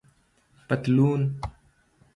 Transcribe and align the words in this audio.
👖پطلون 0.67 1.21